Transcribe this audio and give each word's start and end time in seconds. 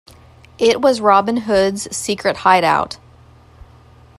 It 0.57 0.81
was 0.81 0.99
Robin 0.99 1.37
Hood's 1.37 1.95
secret 1.95 2.37
hideout. 2.37 2.97